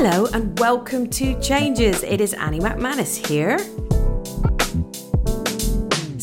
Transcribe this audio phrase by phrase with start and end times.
[0.00, 2.04] Hello and welcome to Changes.
[2.04, 3.58] It is Annie Macmanus here.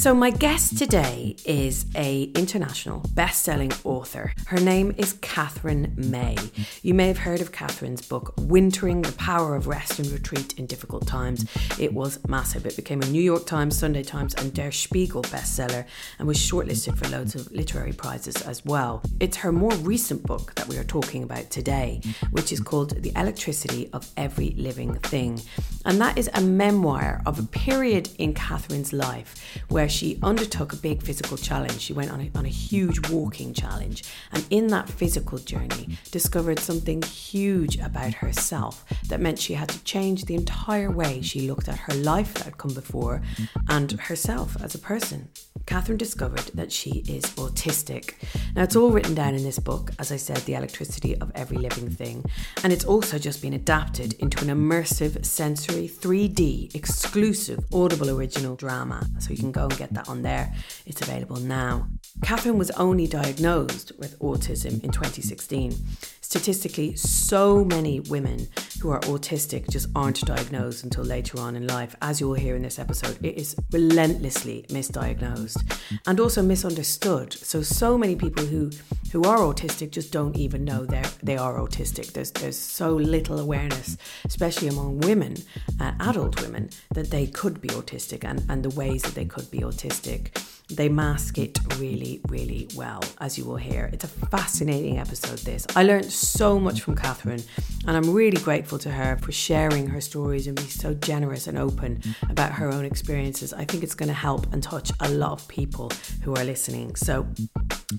[0.06, 4.34] So my guest today is a international best-selling author.
[4.46, 6.38] Her name is Katherine May.
[6.84, 10.68] You may have heard of Katherine's book Wintering: The Power of Rest and Retreat in
[10.68, 11.46] Difficult Times.
[11.80, 12.68] It was massive.
[12.68, 15.86] It became a New York Times, Sunday Times and Der Spiegel bestseller
[16.20, 19.02] and was shortlisted for loads of literary prizes as well.
[19.20, 23.12] It's her more recent book that we are talking about today, which is called The
[23.16, 25.42] Electricity of Every Living Thing.
[25.84, 30.76] And that is a memoir of a period in Katherine's life where she undertook a
[30.76, 31.80] big physical challenge.
[31.80, 36.60] She went on a, on a huge walking challenge, and in that physical journey, discovered
[36.60, 41.70] something huge about herself that meant she had to change the entire way she looked
[41.70, 43.22] at her life that had come before
[43.70, 45.30] and herself as a person.
[45.66, 48.16] Katherine discovered that she is autistic.
[48.56, 51.58] Now, it's all written down in this book, as I said, The Electricity of Every
[51.58, 52.26] Living Thing,
[52.64, 59.08] and it's also just been adapted into an immersive, sensory, 3D, exclusive, audible original drama.
[59.20, 60.54] So you can go and get that on there.
[60.86, 61.88] It's available now.
[62.22, 65.76] Katherine was only diagnosed with autism in 2016
[66.22, 68.48] statistically, so many women
[68.82, 71.96] who are autistic just aren't diagnosed until later on in life.
[72.02, 77.34] As you will hear in this episode, it is relentlessly misdiagnosed and also misunderstood.
[77.34, 78.72] So, so many people who
[79.12, 82.14] who are autistic just don't even know they they are autistic.
[82.14, 85.36] There's there's so little awareness, especially among women,
[85.80, 89.50] uh, adult women, that they could be autistic and and the ways that they could
[89.52, 90.36] be autistic.
[90.70, 93.90] They mask it really, really well, as you will hear.
[93.94, 95.68] It's a fascinating episode, this.
[95.76, 97.44] I learned so much from Katherine,
[97.88, 101.58] and I'm really grateful to her for sharing her stories and being so generous and
[101.60, 103.54] open about her own experiences.
[103.54, 105.92] I think it's going to help and touch a lot of people
[106.24, 106.96] who are listening.
[106.96, 107.28] So,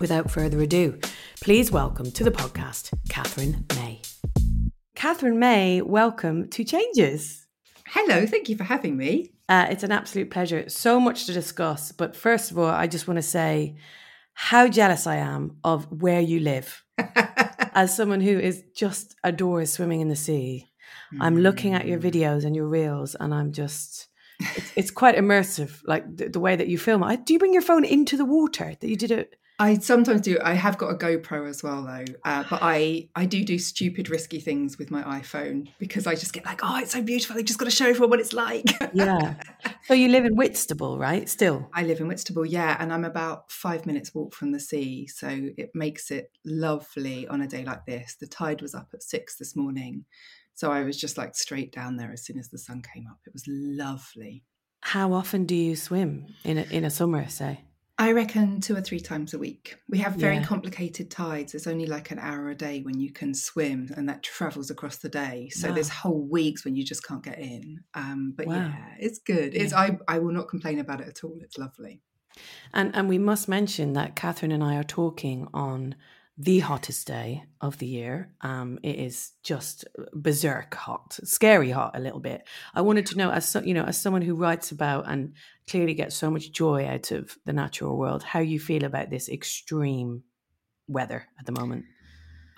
[0.01, 0.99] without further ado,
[1.41, 4.03] please welcome to the podcast Katherine May.
[4.97, 7.47] Katherine May, welcome to Changes.
[7.87, 9.36] Hello, thank you for having me.
[9.49, 10.69] Uh, it's an absolute pleasure.
[10.69, 11.93] So much to discuss.
[11.93, 13.77] But first of all, I just want to say
[14.35, 16.85] how jealous I am of where you live.
[17.75, 20.71] As someone who is just adores swimming in the sea,
[21.21, 24.09] I'm looking at your videos and your reels, and I'm just.
[24.39, 27.03] It's, it's quite immersive, like the, the, way that you film.
[27.03, 28.75] I, do you bring your phone into the water?
[28.79, 30.39] That you did it I sometimes do.
[30.43, 32.05] I have got a GoPro as well, though.
[32.25, 36.35] Uh, but I I do do stupid, risky things with my iPhone because I just
[36.35, 37.39] get like, oh, it's so beautiful.
[37.39, 38.65] I just got to show everyone what it's like.
[38.93, 39.37] yeah.
[39.85, 41.27] So you live in Whitstable, right?
[41.29, 41.71] Still.
[41.73, 45.29] I live in Whitstable, yeah, and I'm about five minutes walk from the sea, so
[45.57, 48.17] it makes it lovely on a day like this.
[48.21, 50.05] The tide was up at six this morning,
[50.55, 53.21] so I was just like straight down there as soon as the sun came up.
[53.27, 54.43] It was lovely.
[54.81, 57.63] How often do you swim in a, in a summer, say?
[57.99, 59.77] I reckon two or three times a week.
[59.89, 60.45] We have very yeah.
[60.45, 61.53] complicated tides.
[61.53, 64.99] There's only like an hour a day when you can swim, and that travels across
[64.99, 65.49] the day.
[65.49, 65.75] So wow.
[65.75, 67.81] there's whole weeks when you just can't get in.
[67.95, 68.55] Um, but wow.
[68.55, 69.55] yeah, it's good.
[69.55, 69.79] It's yeah.
[69.79, 71.39] I I will not complain about it at all.
[71.41, 72.03] It's lovely.
[72.75, 75.95] And and we must mention that Katherine and I are talking on
[76.39, 78.31] the hottest day of the year.
[78.43, 82.47] Um, it is just berserk hot, scary hot a little bit.
[82.75, 85.33] I wanted to know, as so, you know, as someone who writes about and
[85.69, 89.29] clearly gets so much joy out of the natural world, how you feel about this
[89.29, 90.25] extreme
[90.89, 91.87] weather at the moment.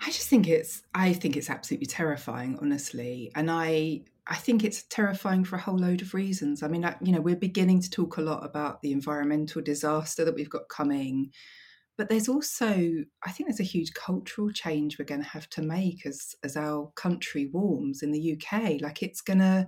[0.01, 4.83] I just think it's, I think it's absolutely terrifying, honestly, and I, I think it's
[4.83, 6.63] terrifying for a whole load of reasons.
[6.63, 10.35] I mean, you know, we're beginning to talk a lot about the environmental disaster that
[10.35, 11.31] we've got coming
[11.99, 12.69] but there's also
[13.23, 16.55] i think there's a huge cultural change we're going to have to make as as
[16.55, 19.67] our country warms in the uk like it's going to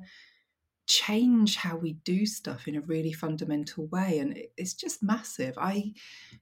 [0.88, 5.54] change how we do stuff in a really fundamental way and it's just massive.
[5.58, 5.94] I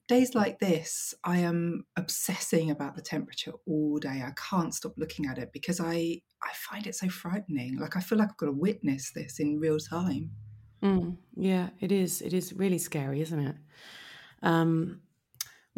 [0.07, 4.23] days like this i am obsessing about the temperature all day.
[4.25, 7.77] I can't stop looking at it because i i find it so frightening.
[7.77, 10.31] Like i feel like i've got to witness this in real time.
[10.81, 12.21] Mm, yeah it is.
[12.21, 13.55] It is really scary isn't it?
[14.41, 15.01] Um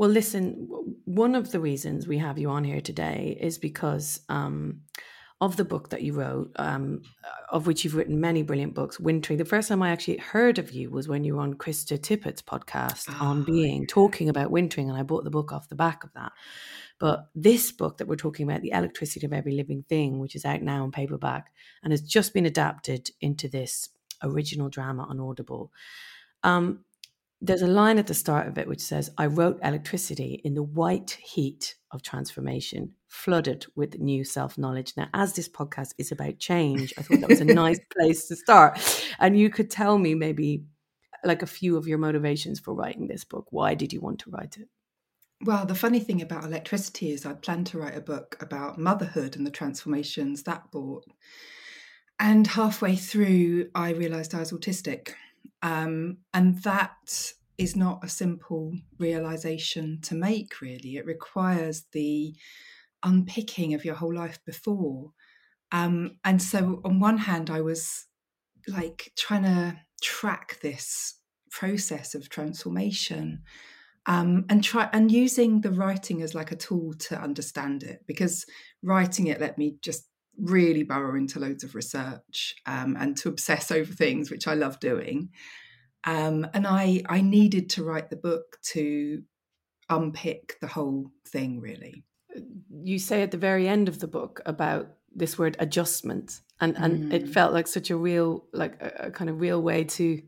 [0.01, 0.67] well, listen,
[1.05, 4.81] one of the reasons we have you on here today is because um,
[5.39, 7.03] of the book that you wrote, um,
[7.51, 9.37] of which you've written many brilliant books, Wintering.
[9.37, 12.41] The first time I actually heard of you was when you were on Krista Tippett's
[12.41, 13.87] podcast oh, on Being, yeah.
[13.89, 16.31] talking about wintering, and I bought the book off the back of that.
[16.99, 20.45] But this book that we're talking about, The Electricity of Every Living Thing, which is
[20.45, 21.51] out now in paperback
[21.83, 23.89] and has just been adapted into this
[24.23, 25.71] original drama on Audible.
[26.41, 26.85] Um,
[27.41, 30.61] there's a line at the start of it which says, I wrote electricity in the
[30.61, 34.93] white heat of transformation, flooded with new self knowledge.
[34.95, 38.35] Now, as this podcast is about change, I thought that was a nice place to
[38.35, 38.79] start.
[39.19, 40.65] And you could tell me maybe
[41.23, 43.47] like a few of your motivations for writing this book.
[43.49, 44.67] Why did you want to write it?
[45.43, 49.35] Well, the funny thing about electricity is I planned to write a book about motherhood
[49.35, 51.05] and the transformations that brought.
[52.19, 55.13] And halfway through, I realized I was autistic.
[55.61, 60.97] Um, and that is not a simple realization to make, really.
[60.97, 62.35] It requires the
[63.03, 65.11] unpicking of your whole life before.
[65.71, 68.05] Um, and so, on one hand, I was
[68.67, 71.15] like trying to track this
[71.51, 73.43] process of transformation
[74.07, 78.45] um, and try and using the writing as like a tool to understand it because
[78.81, 80.07] writing it let me just
[80.41, 84.79] really burrow into loads of research um, and to obsess over things which i love
[84.79, 85.29] doing
[86.05, 89.21] um, and i i needed to write the book to
[89.89, 92.03] unpick the whole thing really
[92.83, 97.11] you say at the very end of the book about this word adjustment and and
[97.11, 97.13] mm.
[97.13, 100.21] it felt like such a real like a, a, kind of real way to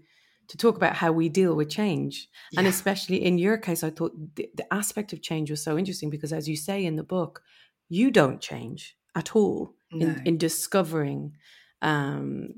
[0.49, 2.59] to talk about how we deal with change yeah.
[2.59, 6.09] and especially in your case i thought the, the, aspect of change was so interesting
[6.09, 7.41] because as you say in the book
[7.87, 10.07] you don't change at all no.
[10.07, 11.37] in, in discovering
[11.81, 12.49] um,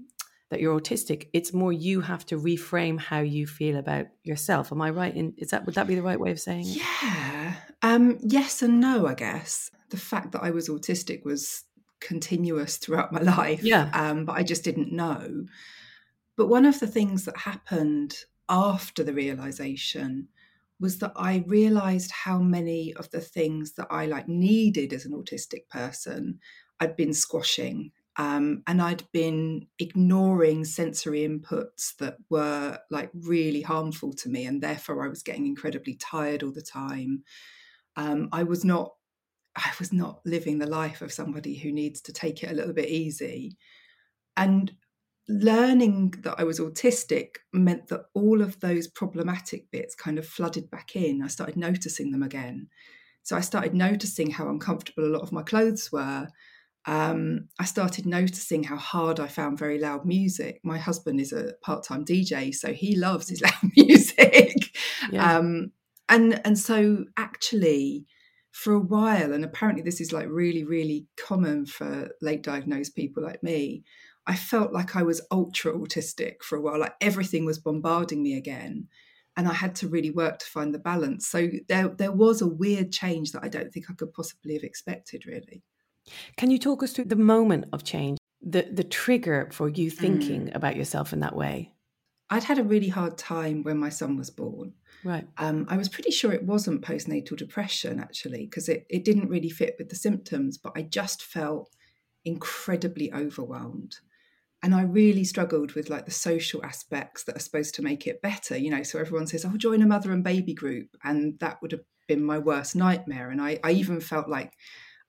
[0.49, 1.29] that you're autistic.
[1.33, 4.71] It's more you have to reframe how you feel about yourself.
[4.71, 6.77] Am i right in is that would that be the right way of saying it?
[6.77, 7.55] Yeah.
[7.81, 9.71] Um, yes and no i guess.
[9.89, 11.63] The fact that i was autistic was
[11.99, 13.89] continuous throughout my life yeah.
[13.93, 15.45] um, but i just didn't know.
[16.37, 18.17] But one of the things that happened
[18.49, 20.27] after the realization
[20.79, 25.13] was that I realized how many of the things that I like needed as an
[25.13, 26.39] autistic person
[26.79, 34.13] I'd been squashing um, and I'd been ignoring sensory inputs that were like really harmful
[34.13, 37.23] to me, and therefore I was getting incredibly tired all the time.
[37.97, 38.93] Um, I was not,
[39.55, 42.73] I was not living the life of somebody who needs to take it a little
[42.73, 43.57] bit easy,
[44.37, 44.71] and
[45.27, 50.69] learning that I was autistic meant that all of those problematic bits kind of flooded
[50.69, 51.21] back in.
[51.21, 52.67] I started noticing them again.
[53.23, 56.27] So I started noticing how uncomfortable a lot of my clothes were.
[56.87, 60.59] Um, I started noticing how hard I found very loud music.
[60.63, 64.75] My husband is a part-time DJ, so he loves his loud music.
[65.11, 65.37] Yeah.
[65.37, 65.71] Um,
[66.07, 68.05] and and so actually,
[68.51, 73.23] for a while, and apparently this is like really really common for late diagnosed people
[73.23, 73.83] like me.
[74.27, 78.35] I felt like I was ultra autistic for a while, like everything was bombarding me
[78.37, 78.87] again.
[79.37, 81.27] And I had to really work to find the balance.
[81.27, 84.63] So there, there was a weird change that I don't think I could possibly have
[84.63, 85.61] expected, really.
[86.37, 90.47] Can you talk us through the moment of change, the, the trigger for you thinking
[90.47, 90.55] mm.
[90.55, 91.71] about yourself in that way?
[92.29, 94.73] I'd had a really hard time when my son was born.
[95.03, 95.27] Right.
[95.37, 99.49] Um, I was pretty sure it wasn't postnatal depression, actually, because it, it didn't really
[99.49, 101.69] fit with the symptoms, but I just felt
[102.23, 103.97] incredibly overwhelmed
[104.65, 108.23] and I really struggled with like the social aspects that are supposed to make it
[108.23, 108.57] better.
[108.57, 111.71] You know, so everyone says, "Oh, join a mother and baby group," and that would
[111.71, 113.29] have been my worst nightmare.
[113.29, 114.53] And I, I even felt like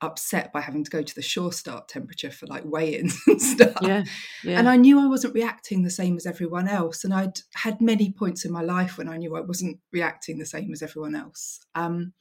[0.00, 3.78] upset by having to go to the sure start temperature for like weigh-ins and stuff.
[3.82, 4.04] Yeah,
[4.44, 4.58] yeah.
[4.58, 7.04] And I knew I wasn't reacting the same as everyone else.
[7.04, 10.46] And I'd had many points in my life when I knew I wasn't reacting the
[10.46, 11.60] same as everyone else.
[11.74, 12.12] Um,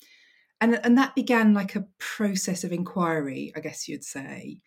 [0.62, 4.62] and and that began like a process of inquiry, I guess you'd say.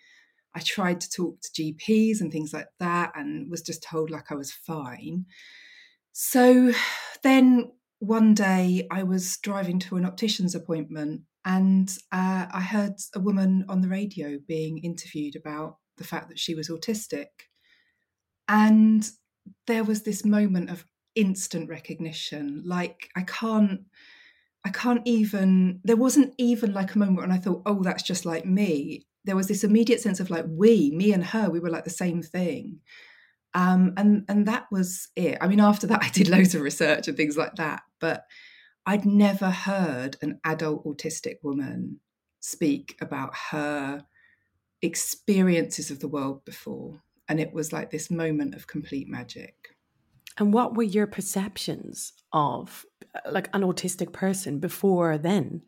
[0.55, 4.31] I tried to talk to GPs and things like that and was just told like
[4.31, 5.27] I was fine.
[6.13, 6.73] So
[7.23, 13.21] then one day I was driving to an optician's appointment and uh, I heard a
[13.21, 17.27] woman on the radio being interviewed about the fact that she was autistic.
[18.47, 19.09] And
[19.67, 22.63] there was this moment of instant recognition.
[22.65, 23.81] Like, I can't.
[24.65, 28.27] I can't even, there wasn't even like a moment when I thought, oh, that's just
[28.27, 31.69] like me there was this immediate sense of like we, me and her, we were
[31.69, 32.81] like the same thing.
[33.53, 35.37] Um, and and that was it.
[35.41, 38.25] I mean, after that, I did loads of research and things like that, but
[38.89, 42.01] I'd never heard an adult autistic woman
[42.41, 44.07] speak about her
[44.81, 49.77] experiences of the world before, and it was like this moment of complete magic.
[50.39, 52.87] And what were your perceptions of
[53.31, 55.61] like an autistic person before then?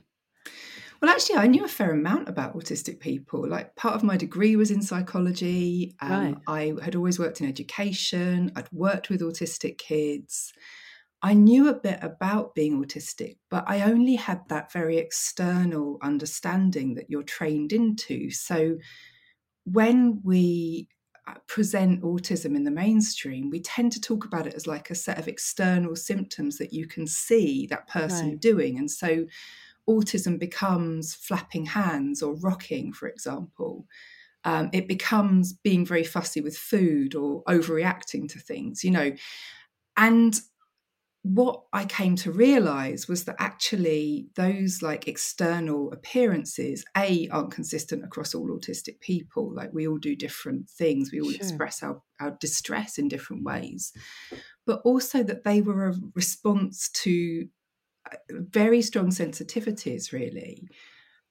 [1.03, 3.47] Well, actually, I knew a fair amount about autistic people.
[3.47, 5.95] Like, part of my degree was in psychology.
[6.01, 6.37] Um, right.
[6.47, 8.51] I had always worked in education.
[8.57, 10.55] I'd worked with autistic kids.
[11.23, 16.95] I knew a bit about being autistic, but I only had that very external understanding
[16.95, 18.31] that you're trained into.
[18.31, 18.79] So,
[19.65, 20.89] when we
[21.29, 24.95] uh, present autism in the mainstream, we tend to talk about it as like a
[24.95, 28.41] set of external symptoms that you can see that person right.
[28.41, 28.79] doing.
[28.79, 29.27] And so
[29.89, 33.87] autism becomes flapping hands or rocking, for example.
[34.45, 39.13] Um, it becomes being very fussy with food or overreacting to things, you know.
[39.97, 40.41] And
[41.23, 48.05] what I came to realize was that actually those like external appearances, A, aren't consistent
[48.05, 49.55] across all autistic people.
[49.55, 51.37] Like we all do different things, we all sure.
[51.37, 53.93] express our, our distress in different ways,
[54.67, 57.49] but also that they were a response to
[58.11, 60.69] uh, very strong sensitivities, really.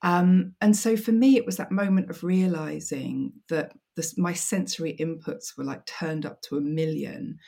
[0.02, 4.96] Um, and so for me, it was that moment of realizing that this, my sensory
[5.00, 7.38] inputs were like turned up to a million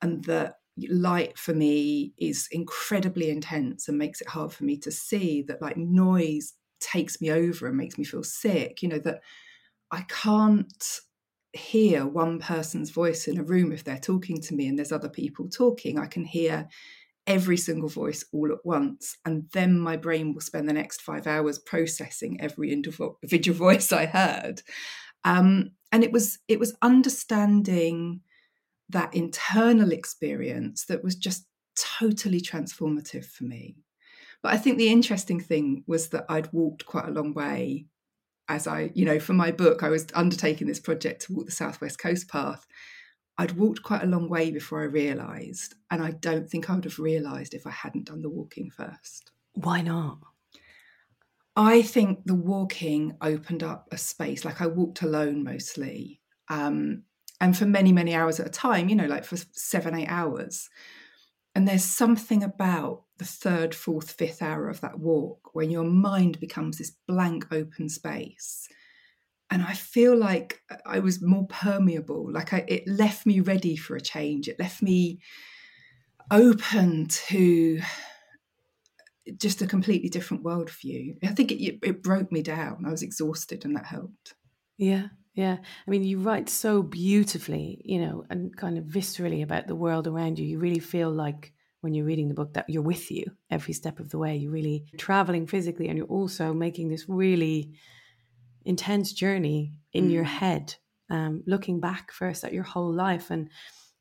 [0.00, 0.56] and that
[0.88, 5.60] light for me is incredibly intense and makes it hard for me to see that
[5.60, 9.20] like noise takes me over and makes me feel sick you know that
[9.90, 11.00] i can't
[11.52, 15.08] hear one person's voice in a room if they're talking to me and there's other
[15.08, 15.98] people talking.
[15.98, 16.68] I can hear
[17.26, 21.24] every single voice all at once and then my brain will spend the next five
[21.24, 23.16] hours processing every individual
[23.58, 24.62] voice i heard.
[25.24, 28.22] Um, and it was it was understanding
[28.92, 31.46] that internal experience that was just
[31.76, 33.76] totally transformative for me.
[34.42, 37.86] But I think the interesting thing was that I'd walked quite a long way
[38.48, 41.52] as I, you know, for my book, I was undertaking this project to walk the
[41.52, 42.66] Southwest Coast Path.
[43.38, 46.84] I'd walked quite a long way before I realised, and I don't think I would
[46.84, 49.30] have realised if I hadn't done the walking first.
[49.54, 50.18] Why not?
[51.56, 54.44] I think the walking opened up a space.
[54.44, 57.04] Like I walked alone mostly, um,
[57.42, 60.70] and for many many hours at a time you know like for seven eight hours.
[61.54, 66.40] And there's something about the third fourth fifth hour of that walk when your mind
[66.40, 68.66] becomes this blank open space.
[69.50, 73.76] And i feel like uh, i was more permeable like I, it left me ready
[73.76, 74.48] for a change.
[74.48, 75.20] It left me
[76.30, 77.80] open to
[79.36, 82.84] just a completely different worldview i think it, it broke me down.
[82.86, 84.34] I was exhausted and that helped.
[84.78, 85.56] Yeah yeah.
[85.86, 90.06] I mean, you write so beautifully, you know, and kind of viscerally about the world
[90.06, 90.46] around you.
[90.46, 93.98] You really feel like when you're reading the book that you're with you every step
[93.98, 94.36] of the way.
[94.36, 97.72] You're really traveling physically and you're also making this really
[98.64, 100.12] intense journey in mm.
[100.12, 100.76] your head,
[101.10, 103.30] um, looking back first at your whole life.
[103.30, 103.50] And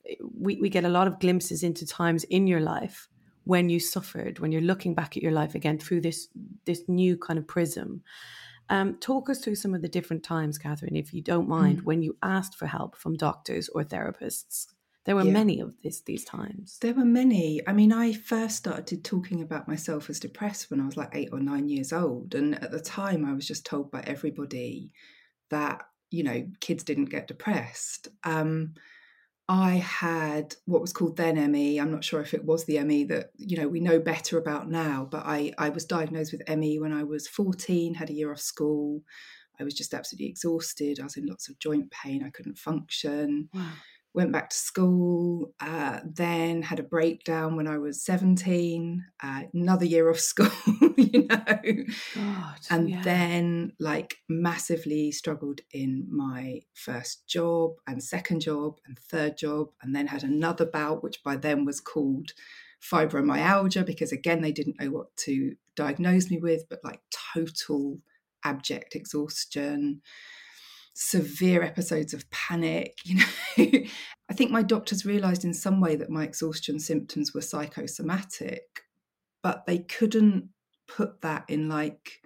[0.07, 3.07] eh, we, we get a lot of glimpses into times in your life
[3.45, 6.27] when you suffered, when you're looking back at your life again through this
[6.65, 8.03] this new kind of prism.
[8.71, 11.83] Um, talk us through some of the different times, Katherine, if you don't mind, mm.
[11.83, 14.67] when you asked for help from doctors or therapists.
[15.03, 15.33] There were yeah.
[15.33, 16.77] many of this, these times.
[16.79, 17.59] There were many.
[17.67, 21.29] I mean, I first started talking about myself as depressed when I was like eight
[21.33, 22.33] or nine years old.
[22.33, 24.93] And at the time, I was just told by everybody
[25.49, 28.07] that, you know, kids didn't get depressed.
[28.23, 28.75] Um,
[29.51, 31.77] I had what was called then ME.
[31.77, 34.69] I'm not sure if it was the ME that you know we know better about
[34.69, 38.31] now, but I I was diagnosed with ME when I was 14, had a year
[38.31, 39.01] off school.
[39.59, 41.01] I was just absolutely exhausted.
[41.01, 42.23] I was in lots of joint pain.
[42.23, 43.49] I couldn't function.
[43.53, 43.73] Wow
[44.13, 49.85] went back to school, uh, then had a breakdown when I was 17, uh, another
[49.85, 50.49] year off school,
[50.97, 53.01] you know, God, and yeah.
[53.03, 59.95] then like massively struggled in my first job and second job and third job, and
[59.95, 62.31] then had another bout, which by then was called
[62.81, 67.01] fibromyalgia, because again, they didn't know what to diagnose me with, but like
[67.33, 67.99] total
[68.43, 70.01] abject exhaustion
[70.93, 73.87] severe episodes of panic you know?
[74.29, 78.83] I think my doctors realized in some way that my exhaustion symptoms were psychosomatic
[79.43, 80.49] but they couldn't
[80.87, 82.21] put that in like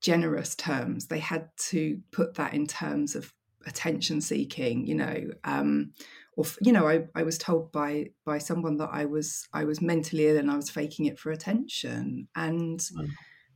[0.00, 1.06] generous terms.
[1.06, 3.32] They had to put that in terms of
[3.66, 5.90] attention seeking you know um
[6.36, 9.80] or you know I, I was told by by someone that i was i was
[9.80, 12.28] mentally ill and i was faking it for attention.
[12.36, 13.08] And mm.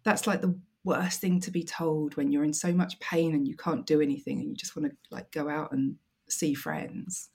[0.04, 3.46] that's like the worst thing to be told when you're in so much pain and
[3.46, 5.96] you can't do anything and you just want to like go out and
[6.28, 7.30] see friends.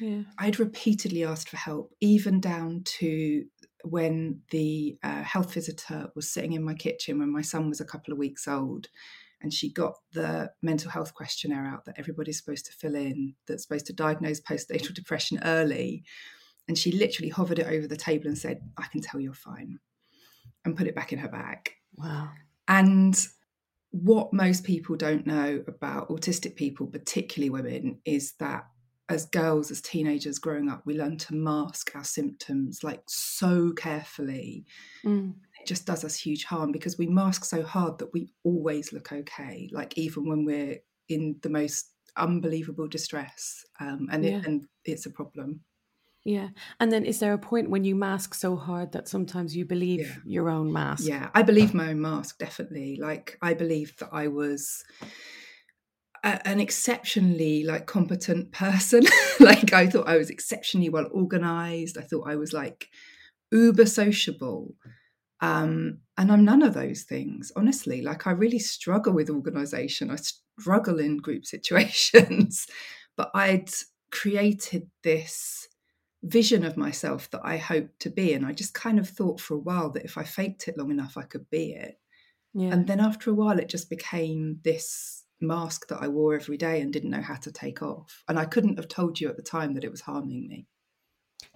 [0.00, 0.22] Yeah.
[0.38, 3.44] I'd repeatedly asked for help, even down to
[3.84, 7.84] when the uh, health visitor was sitting in my kitchen when my son was a
[7.84, 8.88] couple of weeks old
[9.40, 13.64] and she got the mental health questionnaire out that everybody's supposed to fill in that's
[13.64, 16.04] supposed to diagnose postnatal depression early
[16.68, 19.78] and she literally hovered it over the table and said i can tell you're fine
[20.64, 22.30] and put it back in her bag wow
[22.72, 23.26] and
[23.90, 28.64] what most people don't know about autistic people, particularly women, is that
[29.10, 34.64] as girls, as teenagers growing up, we learn to mask our symptoms like so carefully.
[35.04, 35.34] Mm.
[35.60, 39.12] It just does us huge harm because we mask so hard that we always look
[39.12, 40.78] okay, like even when we're
[41.10, 43.66] in the most unbelievable distress.
[43.80, 44.38] Um, and, yeah.
[44.38, 45.60] it, and it's a problem.
[46.24, 46.48] Yeah.
[46.78, 50.00] And then is there a point when you mask so hard that sometimes you believe
[50.00, 50.16] yeah.
[50.24, 51.04] your own mask?
[51.04, 52.96] Yeah, I believe my own mask, definitely.
[53.00, 54.84] Like I believe that I was
[56.22, 59.02] a, an exceptionally like competent person.
[59.40, 61.98] like I thought I was exceptionally well organized.
[61.98, 62.88] I thought I was like
[63.50, 64.74] uber sociable.
[65.40, 68.00] Um, and I'm none of those things, honestly.
[68.00, 70.08] Like, I really struggle with organization.
[70.08, 72.68] I struggle in group situations,
[73.16, 73.70] but I'd
[74.12, 75.66] created this
[76.22, 78.32] vision of myself that I hoped to be.
[78.32, 80.90] And I just kind of thought for a while that if I faked it long
[80.90, 81.98] enough, I could be it.
[82.54, 82.68] Yeah.
[82.72, 86.80] And then after a while, it just became this mask that I wore every day
[86.80, 88.22] and didn't know how to take off.
[88.28, 90.66] And I couldn't have told you at the time that it was harming me.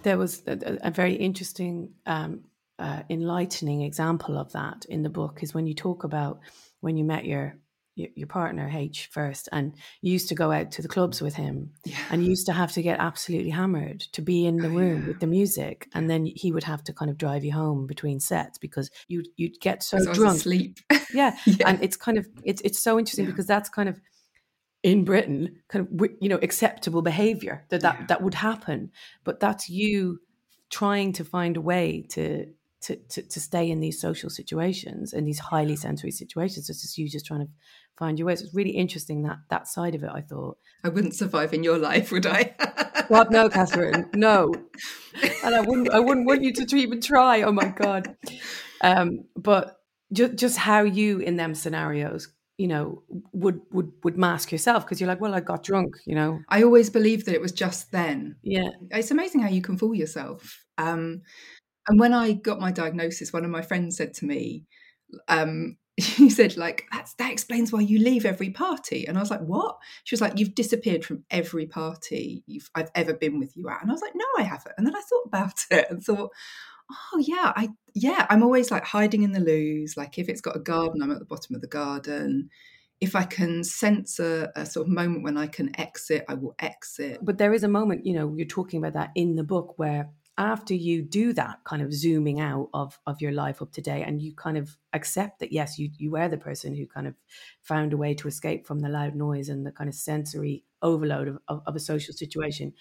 [0.03, 2.45] There was a, a very interesting, um,
[2.79, 6.41] uh, enlightening example of that in the book is when you talk about
[6.81, 7.57] when you met your
[7.97, 11.97] your, partner H first, and used to go out to the clubs with him, yeah.
[12.11, 15.09] and used to have to get absolutely hammered to be in the oh, room yeah.
[15.09, 18.21] with the music, and then he would have to kind of drive you home between
[18.21, 20.79] sets because you you'd get so drunk, sleep.
[21.13, 21.37] yeah.
[21.47, 21.69] yeah.
[21.69, 24.01] and it's kind of it's it's so interesting because that's kind of
[24.83, 28.91] in Britain, kind of you know acceptable behavior that that that would happen,
[29.25, 30.21] but that's you
[30.71, 32.47] trying to find a way to
[32.83, 36.69] to, to, to stay in these social situations in these highly sensory situations.
[36.69, 37.53] It's just you just trying to
[37.99, 38.43] find your ways.
[38.43, 40.11] It's really interesting that that side of it.
[40.13, 42.55] I thought I wouldn't survive in your life, would I?
[43.09, 44.53] God, no, Katherine, no.
[45.45, 45.91] And I wouldn't.
[45.91, 47.43] I wouldn't want you to even try.
[47.43, 48.17] Oh my God.
[48.83, 49.77] Um, but
[50.13, 52.29] just just how you in them scenarios
[52.59, 53.03] you know
[53.33, 56.63] would would would mask yourself because you're like well i got drunk you know i
[56.63, 60.65] always believed that it was just then yeah it's amazing how you can fool yourself
[60.79, 61.21] um
[61.89, 64.65] and when I got my diagnosis, one of my friends said to me,
[65.29, 69.07] um, he said, like, That's, that explains why you leave every party.
[69.07, 69.79] And I was like, what?
[70.05, 73.81] She was like, you've disappeared from every party I've ever been with you at.
[73.81, 74.75] And I was like, no, I haven't.
[74.77, 76.31] And then I thought about it and thought,
[76.91, 79.97] oh yeah, I, yeah, I'm always like hiding in the loos.
[79.97, 82.51] Like if it's got a garden, I'm at the bottom of the garden.
[83.01, 86.55] If I can sense a, a sort of moment when I can exit, I will
[86.59, 87.19] exit.
[87.23, 90.09] But there is a moment, you know, you're talking about that in the book where
[90.39, 94.03] after you do that kind of zooming out of of your life up to date
[94.03, 97.15] and you kind of accept that yes you you were the person who kind of
[97.63, 101.29] found a way to escape from the loud noise and the kind of sensory overload
[101.29, 102.73] of, of, of a social situation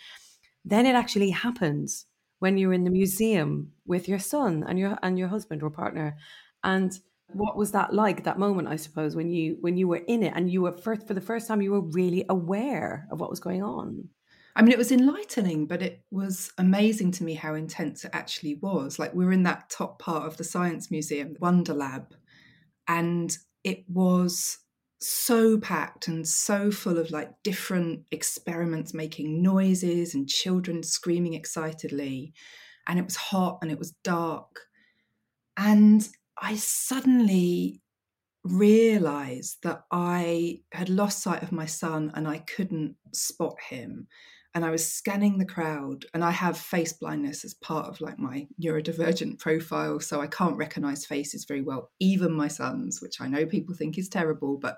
[0.66, 2.06] then it actually happens
[2.40, 6.18] when you're in the museum with your son and your and your husband or partner.
[6.64, 6.92] And
[7.34, 10.32] what was that like that moment i suppose when you when you were in it
[10.36, 13.40] and you were first for the first time you were really aware of what was
[13.40, 14.08] going on
[14.56, 18.56] I mean, it was enlightening, but it was amazing to me how intense it actually
[18.56, 18.98] was.
[18.98, 22.16] Like, we were in that top part of the Science Museum, Wonder Lab,
[22.88, 24.60] and it was
[25.00, 32.34] so packed and so full of like different experiments making noises and children screaming excitedly.
[32.88, 34.62] And it was hot and it was dark.
[35.58, 37.82] And I suddenly
[38.44, 44.08] realized that I had lost sight of my son and I couldn't spot him
[44.56, 48.18] and I was scanning the crowd and I have face blindness as part of like
[48.18, 53.28] my neurodivergent profile so I can't recognize faces very well even my son's which I
[53.28, 54.78] know people think is terrible but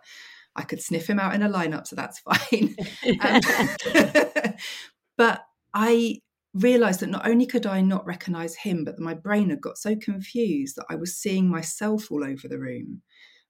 [0.55, 2.75] I could sniff him out in a lineup so that's fine.
[3.21, 4.53] Um,
[5.17, 6.21] but I
[6.55, 9.95] realized that not only could I not recognize him but my brain had got so
[9.95, 13.03] confused that I was seeing myself all over the room.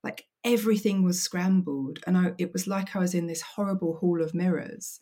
[0.03, 4.21] Like everything was scrambled and I, it was like I was in this horrible hall
[4.21, 4.99] of mirrors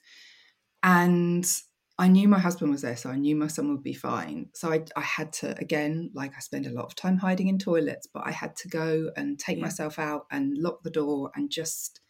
[0.85, 1.61] and
[1.97, 4.49] I knew my husband was there, so I knew my son would be fine.
[4.53, 7.57] So I, I had to, again, like I spend a lot of time hiding in
[7.57, 9.63] toilets, but I had to go and take yeah.
[9.63, 12.01] myself out and lock the door and just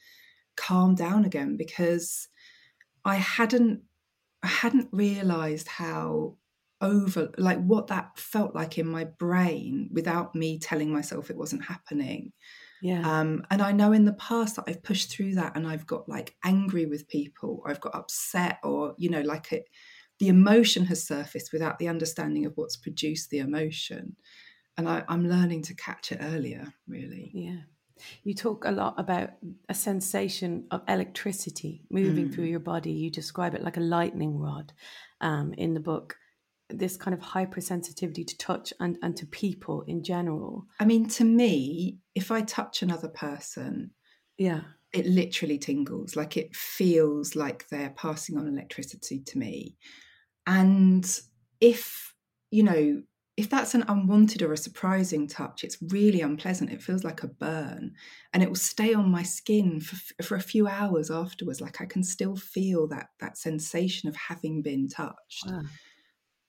[0.58, 2.28] calm down again because
[3.06, 3.82] I hadn't
[4.44, 6.36] I hadn't realized how
[6.82, 11.64] over like what that felt like in my brain without me telling myself it wasn't
[11.64, 12.34] happening
[12.82, 13.20] yeah.
[13.20, 16.10] Um, and I know in the past that I've pushed through that and I've got
[16.10, 19.70] like angry with people or I've got upset or, you know, like it,
[20.20, 24.16] the emotion has surfaced without the understanding of what's produced the emotion.
[24.78, 27.32] And I, I'm learning to catch it earlier, really.
[27.34, 27.62] Yeah.
[28.24, 29.32] You talk a lot about
[29.70, 32.36] a sensation of electricity moving mm.
[32.36, 32.92] through your body.
[32.92, 34.74] You describe it like a lightning rod
[35.22, 36.18] um, in the book
[36.70, 40.66] this kind of hypersensitivity to touch and, and to people in general.
[40.80, 43.92] I mean, to me, if I touch another person,
[44.38, 46.16] yeah, it literally tingles.
[46.16, 49.76] Like it feels like they're passing on electricity to me.
[50.48, 51.20] And
[51.62, 52.14] if,
[52.52, 53.02] you know,
[53.38, 56.72] if that's an unwanted or a surprising touch, it's really unpleasant.
[56.72, 57.92] It feels like a burn
[58.34, 61.60] and it will stay on my skin for, for a few hours afterwards.
[61.60, 65.46] Like I can still feel that, that sensation of having been touched.
[65.48, 65.64] Wow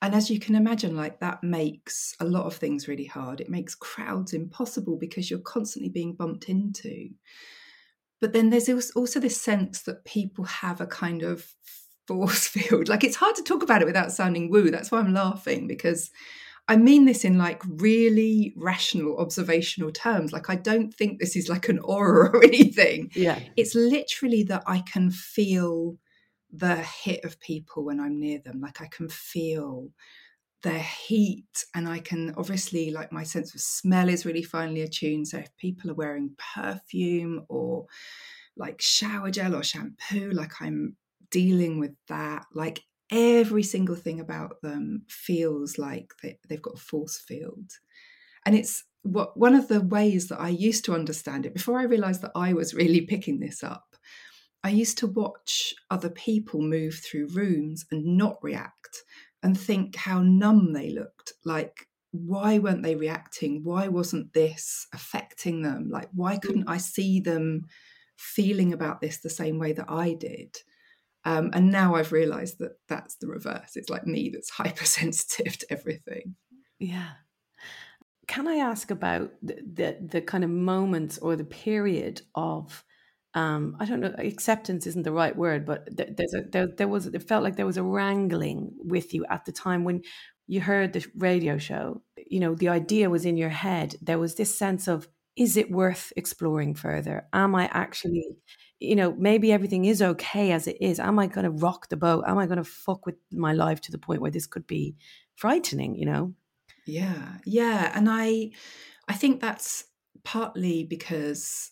[0.02, 3.48] and as you can imagine like that makes a lot of things really hard it
[3.48, 7.10] makes crowds impossible because you're constantly being bumped into
[8.20, 11.52] but then there's also this sense that people have a kind of
[12.06, 15.12] force field like it's hard to talk about it without sounding woo that's why i'm
[15.12, 16.10] laughing because
[16.68, 20.32] I mean this in like really rational observational terms.
[20.32, 23.10] Like, I don't think this is like an aura or anything.
[23.14, 23.38] Yeah.
[23.56, 25.96] It's literally that I can feel
[26.58, 28.60] the hit of people when I'm near them.
[28.60, 29.90] Like, I can feel
[30.62, 35.28] their heat, and I can obviously, like, my sense of smell is really finely attuned.
[35.28, 37.86] So, if people are wearing perfume or
[38.56, 40.96] like shower gel or shampoo, like, I'm
[41.30, 42.46] dealing with that.
[42.54, 47.70] Like, every single thing about them feels like they, they've got a force field.
[48.44, 51.84] And it's what one of the ways that I used to understand it before I
[51.84, 53.84] realized that I was really picking this up.
[54.66, 59.04] I used to watch other people move through rooms and not react
[59.40, 61.34] and think how numb they looked.
[61.44, 63.60] Like, why weren't they reacting?
[63.62, 65.88] Why wasn't this affecting them?
[65.88, 67.66] Like, why couldn't I see them
[68.16, 70.56] feeling about this the same way that I did?
[71.24, 73.76] Um, and now I've realized that that's the reverse.
[73.76, 76.34] It's like me that's hypersensitive to everything.
[76.80, 77.10] Yeah.
[78.26, 82.82] Can I ask about the, the, the kind of moments or the period of
[83.36, 87.06] um, I don't know, acceptance isn't the right word, but there's a, there, there was,
[87.06, 90.02] it felt like there was a wrangling with you at the time when
[90.48, 92.02] you heard the radio show.
[92.28, 93.96] You know, the idea was in your head.
[94.02, 97.28] There was this sense of, is it worth exploring further?
[97.32, 98.38] Am I actually
[98.78, 101.00] you know, maybe everything is okay as it is.
[101.00, 102.24] Am I going to rock the boat?
[102.26, 104.96] Am I going to fuck with my life to the point where this could be
[105.34, 106.34] frightening, you know?
[106.86, 107.38] Yeah.
[107.44, 108.50] Yeah, and I
[109.08, 109.84] I think that's
[110.24, 111.70] partly because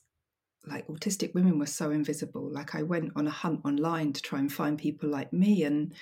[0.66, 2.50] like autistic women were so invisible.
[2.50, 5.94] Like I went on a hunt online to try and find people like me and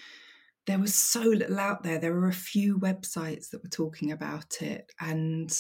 [0.67, 1.99] there was so little out there.
[1.99, 5.53] There were a few websites that were talking about it and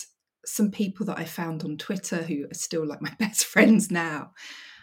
[0.45, 4.33] some people that I found on Twitter who are still like my best friends now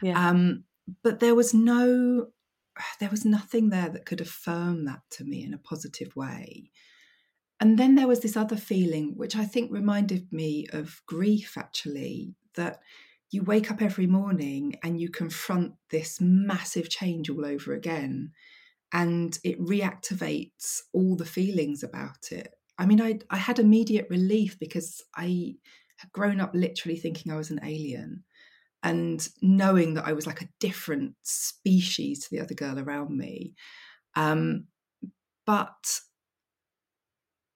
[0.02, 0.30] yeah.
[0.30, 0.64] Um,
[1.04, 2.28] but there was no,
[3.00, 6.72] there was nothing there that could affirm that to me in a positive way.
[7.60, 12.34] And then there was this other feeling, which I think reminded me of grief actually,
[12.56, 12.80] that
[13.32, 18.32] you wake up every morning and you confront this massive change all over again.
[18.92, 22.52] And it reactivates all the feelings about it.
[22.80, 25.56] I mean, I, I had immediate relief because I
[25.98, 28.24] had grown up literally thinking I was an alien
[28.82, 33.54] and knowing that I was like a different species to the other girl around me.
[34.16, 34.68] Um,
[35.46, 36.00] but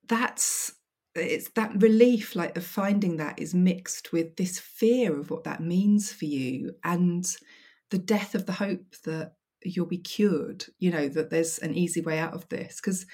[0.07, 0.73] that's
[1.15, 5.61] it's that relief like of finding that is mixed with this fear of what that
[5.61, 7.35] means for you and
[7.91, 12.01] the death of the hope that you'll be cured you know that there's an easy
[12.01, 13.05] way out of this because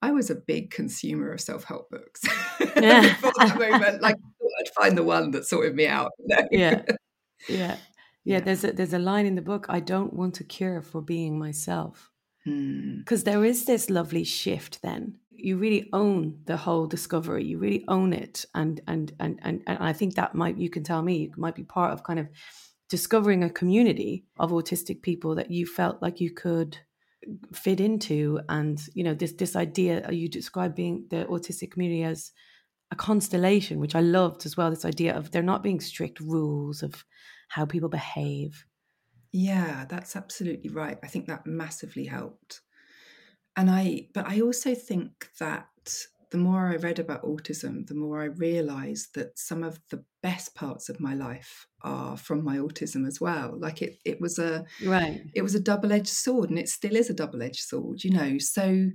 [0.00, 2.22] i was a big consumer of self-help books
[2.76, 3.02] yeah.
[3.02, 4.16] before that moment like
[4.60, 6.46] i'd find the one that sorted me out you know?
[6.50, 6.82] yeah
[7.48, 7.76] yeah.
[8.24, 11.00] Yeah, there's a there's a line in the book, I don't want a cure for
[11.00, 12.10] being myself.
[12.44, 13.30] Because hmm.
[13.30, 15.16] there is this lovely shift then.
[15.38, 17.44] You really own the whole discovery.
[17.44, 18.44] You really own it.
[18.54, 21.54] And and and and, and I think that might you can tell me, you might
[21.54, 22.28] be part of kind of
[22.88, 26.78] discovering a community of autistic people that you felt like you could
[27.52, 32.02] fit into and you know this this idea uh, you describe being the autistic community
[32.04, 32.32] as
[32.90, 34.70] a constellation, which I loved as well.
[34.70, 37.04] This idea of there not being strict rules of
[37.48, 38.64] how people behave.
[39.32, 40.98] Yeah, that's absolutely right.
[41.02, 42.62] I think that massively helped.
[43.58, 45.66] And I, but I also think that
[46.30, 50.54] the more I read about autism, the more I realized that some of the best
[50.54, 53.56] parts of my life are from my autism as well.
[53.58, 55.22] Like it, it was a right.
[55.34, 58.04] It was a double edged sword, and it still is a double edged sword.
[58.04, 58.90] You know, so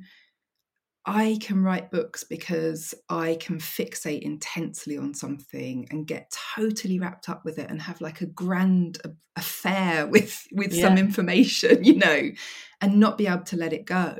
[1.05, 7.27] I can write books because I can fixate intensely on something and get totally wrapped
[7.27, 8.99] up with it and have like a grand
[9.35, 10.87] affair with with yeah.
[10.87, 12.31] some information, you know,
[12.79, 14.17] and not be able to let it go.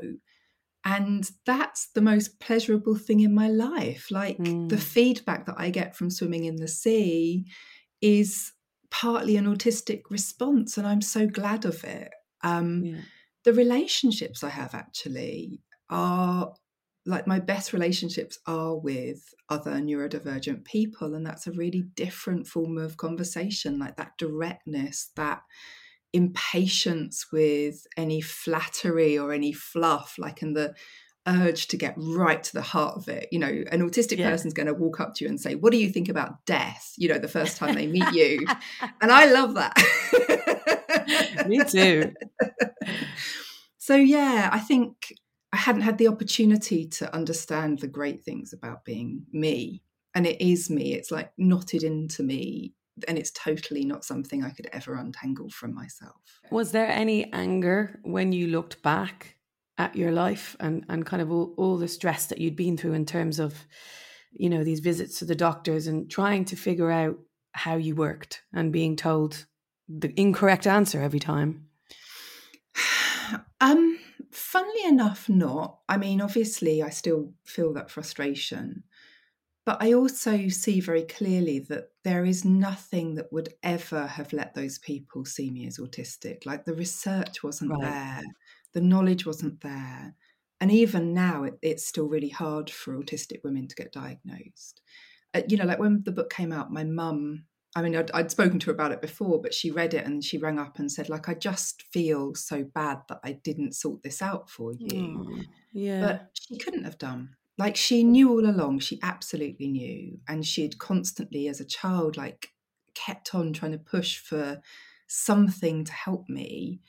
[0.84, 4.08] And that's the most pleasurable thing in my life.
[4.10, 4.68] Like mm.
[4.68, 7.46] the feedback that I get from swimming in the sea
[8.02, 8.52] is
[8.90, 12.10] partly an autistic response, and I'm so glad of it.
[12.42, 13.00] Um, yeah.
[13.44, 16.52] The relationships I have actually are
[17.06, 22.78] like my best relationships are with other neurodivergent people and that's a really different form
[22.78, 25.42] of conversation like that directness that
[26.14, 30.74] impatience with any flattery or any fluff like in the
[31.26, 34.30] urge to get right to the heart of it you know an autistic yeah.
[34.30, 36.92] person's going to walk up to you and say what do you think about death
[36.96, 38.46] you know the first time they meet you
[39.00, 39.74] and i love that
[41.48, 42.12] me too
[43.78, 45.14] so yeah i think
[45.54, 49.84] I hadn't had the opportunity to understand the great things about being me.
[50.12, 52.72] And it is me, it's like knotted into me.
[53.08, 56.40] And it's totally not something I could ever untangle from myself.
[56.50, 59.36] Was there any anger when you looked back
[59.78, 62.92] at your life and, and kind of all, all the stress that you'd been through
[62.92, 63.66] in terms of
[64.34, 67.18] you know, these visits to the doctors and trying to figure out
[67.52, 69.46] how you worked and being told
[69.88, 71.68] the incorrect answer every time?
[73.60, 73.98] Um,
[74.30, 75.78] funnily enough, not.
[75.88, 78.82] I mean, obviously, I still feel that frustration.
[79.66, 84.54] But I also see very clearly that there is nothing that would ever have let
[84.54, 86.44] those people see me as autistic.
[86.44, 87.80] Like the research wasn't right.
[87.80, 88.22] there,
[88.74, 90.14] the knowledge wasn't there.
[90.60, 94.82] And even now, it, it's still really hard for autistic women to get diagnosed.
[95.32, 98.30] Uh, you know, like when the book came out, my mum, I mean, I'd, I'd,
[98.30, 100.92] spoken to her about it before, but she read it and she rang up and
[100.92, 105.18] said, like, I just feel so bad that I didn't sort this out for you.
[105.18, 106.00] Mm, yeah.
[106.00, 110.78] But she couldn't have done like she knew all along she absolutely knew and she'd
[110.78, 112.48] constantly as a child like
[112.94, 114.60] kept on trying to push for
[115.06, 116.80] something to help me.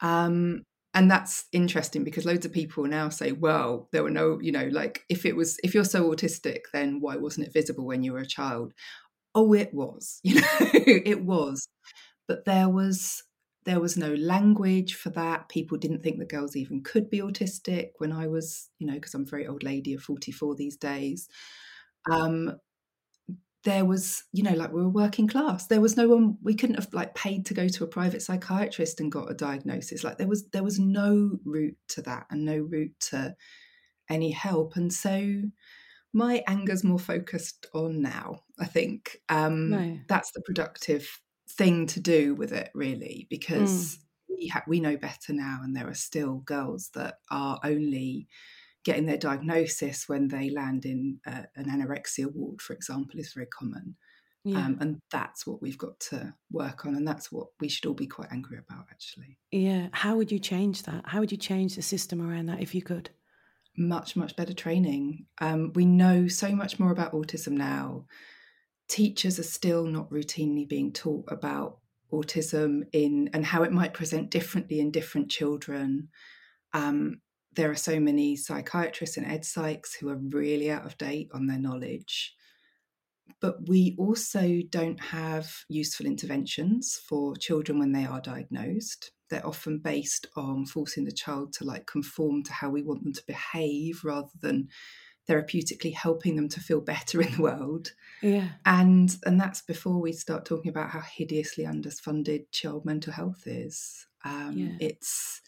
[0.00, 4.52] Um and that's interesting because loads of people now say well there were no you
[4.52, 8.02] know like if it was if you're so autistic then why wasn't it visible when
[8.02, 8.72] you were a child?
[9.34, 11.68] Oh it was you know it was.
[12.28, 13.22] But there was
[13.64, 15.48] there was no language for that.
[15.48, 19.14] People didn't think that girls even could be autistic when I was, you know, because
[19.14, 21.28] I'm a very old lady of 44 these days.
[22.10, 22.56] Um,
[23.64, 25.68] there was, you know, like we were working class.
[25.68, 28.98] There was no one we couldn't have like paid to go to a private psychiatrist
[28.98, 30.02] and got a diagnosis.
[30.02, 33.36] Like there was there was no route to that and no route to
[34.10, 34.74] any help.
[34.74, 35.42] And so
[36.12, 39.18] my anger's more focused on now, I think.
[39.28, 39.98] Um, no.
[40.08, 41.08] that's the productive
[41.56, 43.96] thing to do with it really because
[44.30, 44.36] mm.
[44.38, 48.26] we, ha- we know better now and there are still girls that are only
[48.84, 53.46] getting their diagnosis when they land in uh, an anorexia ward for example is very
[53.46, 53.96] common.
[54.44, 54.58] Yeah.
[54.58, 57.94] Um, and that's what we've got to work on and that's what we should all
[57.94, 59.38] be quite angry about actually.
[59.52, 59.88] Yeah.
[59.92, 61.04] How would you change that?
[61.06, 63.10] How would you change the system around that if you could?
[63.76, 65.26] Much much better training.
[65.40, 68.06] Um, we know so much more about autism now
[68.92, 71.78] teachers are still not routinely being taught about
[72.12, 76.08] autism in and how it might present differently in different children.
[76.74, 77.22] Um,
[77.54, 81.46] there are so many psychiatrists and ed psychs who are really out of date on
[81.46, 82.34] their knowledge.
[83.40, 89.10] But we also don't have useful interventions for children when they are diagnosed.
[89.30, 93.14] They're often based on forcing the child to like conform to how we want them
[93.14, 94.68] to behave rather than
[95.28, 97.92] therapeutically helping them to feel better in the world.
[98.22, 98.48] Yeah.
[98.64, 104.06] And and that's before we start talking about how hideously underfunded child mental health is.
[104.24, 104.88] Um, yeah.
[104.88, 105.40] It's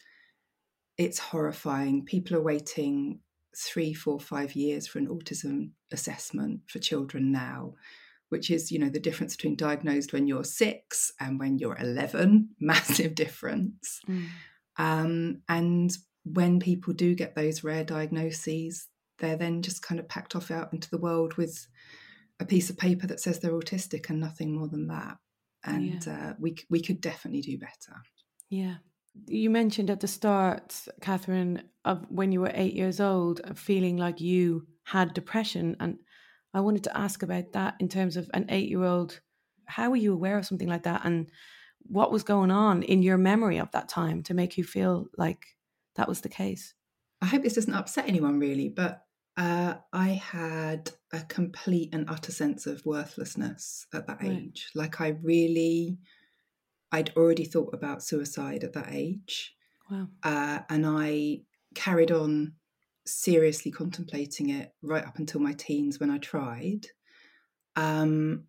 [0.97, 2.05] it's horrifying.
[2.05, 3.19] People are waiting
[3.57, 7.73] three, four, five years for an autism assessment for children now,
[8.29, 12.49] which is, you know, the difference between diagnosed when you're six and when you're 11,
[12.59, 14.01] massive difference.
[14.07, 14.25] Mm.
[14.77, 18.87] Um, and when people do get those rare diagnoses,
[19.19, 21.67] they're then just kind of packed off out into the world with
[22.39, 25.17] a piece of paper that says they're autistic and nothing more than that.
[25.63, 26.29] And yeah.
[26.29, 28.01] uh, we we could definitely do better.
[28.49, 28.75] Yeah.
[29.27, 34.19] You mentioned at the start, Katherine, of when you were eight years old, feeling like
[34.19, 35.77] you had depression.
[35.79, 35.97] And
[36.53, 39.21] I wanted to ask about that in terms of an eight year old.
[39.65, 41.05] How were you aware of something like that?
[41.05, 41.31] And
[41.87, 45.45] what was going on in your memory of that time to make you feel like
[45.95, 46.73] that was the case?
[47.21, 49.04] I hope this doesn't upset anyone really, but
[49.37, 54.31] uh, I had a complete and utter sense of worthlessness at that right.
[54.31, 54.69] age.
[54.73, 55.97] Like I really,
[56.91, 59.55] I'd already thought about suicide at that age.
[59.91, 60.07] Wow.
[60.23, 61.41] Uh, and I
[61.75, 62.53] carried on
[63.05, 66.87] seriously contemplating it right up until my teens when I tried.
[67.75, 68.45] Um,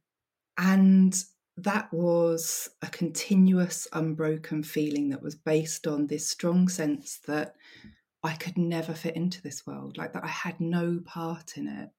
[0.57, 1.21] and
[1.59, 7.57] that was a continuous, unbroken feeling that was based on this strong sense that
[8.27, 11.91] I could never fit into this world, like that I had no part in it,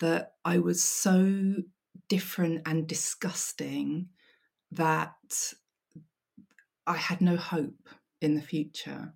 [0.00, 1.56] that I was so
[2.08, 4.08] different and disgusting
[4.72, 5.52] that
[6.86, 7.88] I had no hope
[8.20, 9.14] in the future.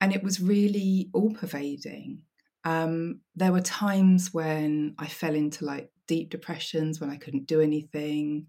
[0.00, 2.22] And it was really all pervading.
[2.64, 7.60] Um, there were times when I fell into like deep depressions when I couldn't do
[7.60, 8.46] anything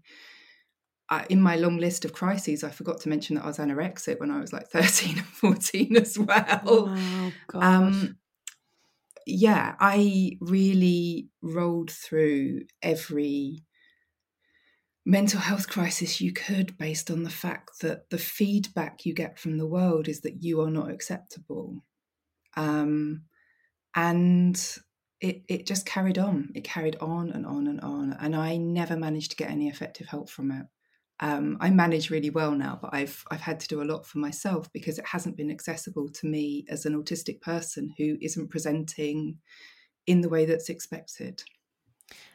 [1.28, 4.30] in my long list of crises, I forgot to mention that I was anorexic when
[4.30, 6.60] I was like 13 and 14 as well.
[6.66, 8.18] Oh, um,
[9.26, 13.64] yeah, I really rolled through every
[15.04, 19.58] mental health crisis you could based on the fact that the feedback you get from
[19.58, 21.84] the world is that you are not acceptable.
[22.56, 23.22] Um,
[23.94, 24.60] and
[25.20, 26.50] it, it just carried on.
[26.54, 28.16] It carried on and on and on.
[28.20, 30.66] And I never managed to get any effective help from it
[31.20, 34.18] um, I manage really well now, but I've I've had to do a lot for
[34.18, 39.38] myself because it hasn't been accessible to me as an autistic person who isn't presenting
[40.06, 41.42] in the way that's expected.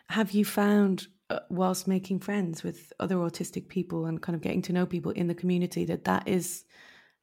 [0.10, 4.62] Have you found, uh, whilst making friends with other autistic people and kind of getting
[4.64, 6.66] to know people in the community, that that is,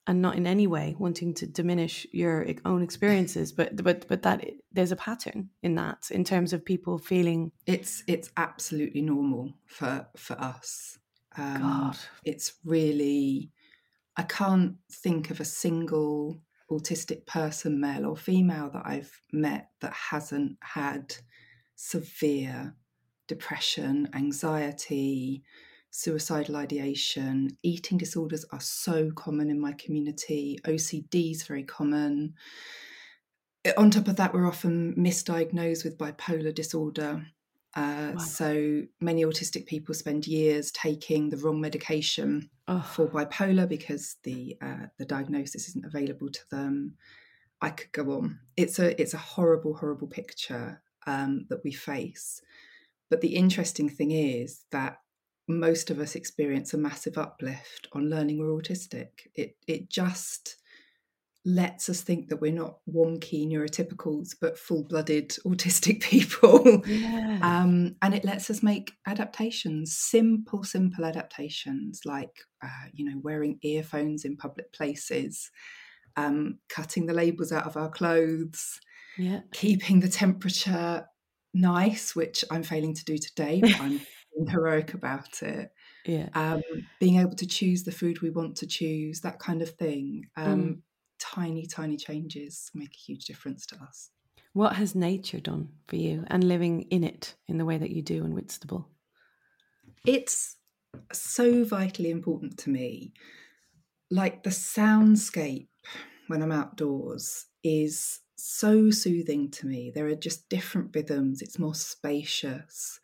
[0.07, 4.44] and not in any way wanting to diminish your own experiences, but but but that
[4.71, 10.07] there's a pattern in that in terms of people feeling it's it's absolutely normal for
[10.16, 10.99] for us.
[11.38, 13.51] Um, God, it's really
[14.16, 19.92] I can't think of a single autistic person, male or female, that I've met that
[19.92, 21.14] hasn't had
[21.77, 22.74] severe
[23.29, 25.44] depression, anxiety,
[25.90, 27.57] suicidal ideation.
[27.62, 30.59] Eating disorders are so common in my community.
[30.64, 32.35] OCD is very common.
[33.77, 37.24] On top of that, we're often misdiagnosed with bipolar disorder.
[37.74, 38.18] Uh, wow.
[38.18, 42.81] So many autistic people spend years taking the wrong medication oh.
[42.81, 46.94] for bipolar because the uh, the diagnosis isn't available to them.
[47.61, 48.40] I could go on.
[48.57, 52.40] It's a it's a horrible, horrible picture um, that we face.
[53.11, 54.98] But the interesting thing is that
[55.46, 59.09] most of us experience a massive uplift on learning we're autistic.
[59.35, 60.57] It it just
[61.48, 66.82] lets us think that we're not wonky neurotypicals but full-blooded autistic people.
[66.87, 67.38] Yeah.
[67.42, 73.58] um, and it lets us make adaptations simple simple adaptations like uh, you know wearing
[73.62, 75.50] earphones in public places
[76.16, 78.78] um, cutting the labels out of our clothes
[79.16, 79.40] yeah.
[79.52, 81.06] keeping the temperature
[81.54, 84.00] nice which i'm failing to do today but i'm
[84.48, 85.72] heroic about it.
[86.06, 86.28] Yeah.
[86.34, 86.62] Um,
[87.00, 90.26] being able to choose the food we want to choose that kind of thing.
[90.37, 90.78] Um, mm
[91.18, 94.11] tiny, tiny changes make a huge difference to us.
[94.52, 98.02] What has nature done for you and living in it in the way that you
[98.02, 98.88] do in Whitstable?
[100.07, 100.57] It's
[101.12, 103.12] so vitally important to me.
[104.11, 105.68] Like the soundscape
[106.28, 109.92] when I'm outdoors is so soothing to me.
[109.94, 113.00] There are just different rhythms, it's more spacious.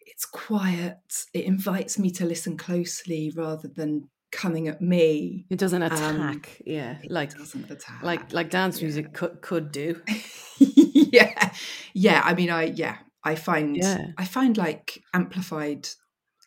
[0.00, 1.24] It's quiet.
[1.32, 5.46] It invites me to listen closely rather than coming at me.
[5.50, 6.98] It doesn't um, attack, um, yeah.
[7.08, 8.02] Like doesn't attack.
[8.02, 8.84] Like like dance yeah.
[8.84, 10.00] music could could do.
[10.58, 11.52] yeah.
[11.94, 12.22] Yeah.
[12.24, 14.08] I mean I yeah, I find yeah.
[14.16, 15.88] I find like amplified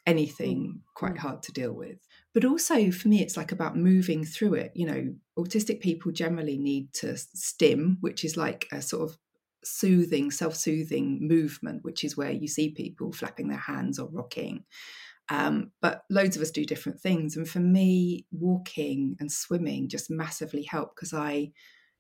[0.06, 0.94] anything mm.
[0.96, 1.20] quite mm.
[1.20, 1.98] hard to deal with.
[2.34, 4.72] But also for me it's like about moving through it.
[4.76, 9.18] You know, autistic people generally need to stim, which is like a sort of
[9.66, 14.64] soothing, self-soothing movement, which is where you see people flapping their hands or rocking.
[15.30, 17.38] Um, but loads of us do different things.
[17.38, 21.52] And for me, walking and swimming just massively help because I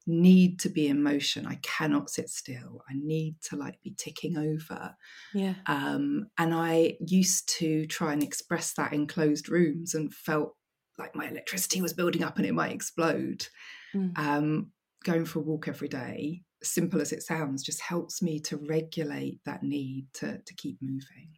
[0.05, 1.45] need to be in motion.
[1.45, 2.83] I cannot sit still.
[2.89, 4.95] I need to like be ticking over.
[5.33, 5.55] Yeah.
[5.65, 10.55] Um, and I used to try and express that in closed rooms and felt
[10.97, 13.47] like my electricity was building up and it might explode.
[13.95, 14.17] Mm.
[14.17, 14.71] Um,
[15.03, 19.39] going for a walk every day, simple as it sounds, just helps me to regulate
[19.45, 21.29] that need to to keep moving.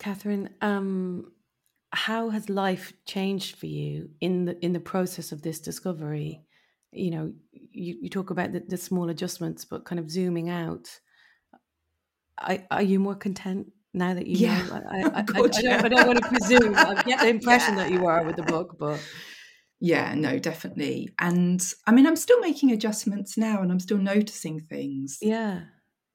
[0.00, 1.30] Katherine, um,
[1.92, 6.42] how has life changed for you in the in the process of this discovery?
[6.90, 10.88] You know, you, you talk about the, the small adjustments, but kind of zooming out.
[12.38, 14.62] Are, are you more content now that you yeah.
[14.62, 14.74] know?
[14.74, 16.74] I, I, I, don't, I, don't, want to presume.
[16.74, 17.84] I get the impression yeah.
[17.84, 18.98] that you are with the book, but
[19.80, 21.10] yeah, no, definitely.
[21.18, 25.18] And I mean, I'm still making adjustments now, and I'm still noticing things.
[25.20, 25.60] Yeah,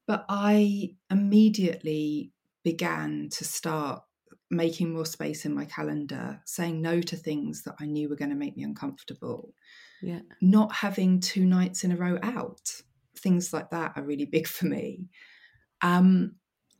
[0.06, 2.32] but I immediately
[2.66, 4.02] began to start
[4.50, 8.32] making more space in my calendar, saying no to things that I knew were going
[8.32, 9.54] to make me uncomfortable.
[10.02, 10.22] Yeah.
[10.40, 12.82] Not having two nights in a row out.
[13.16, 15.10] Things like that are really big for me.
[15.80, 16.34] Um,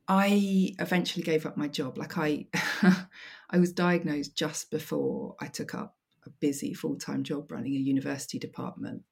[0.08, 1.98] I eventually gave up my job.
[1.98, 2.48] Like I
[3.50, 5.94] I was diagnosed just before I took up
[6.26, 9.02] a busy full-time job running a university department.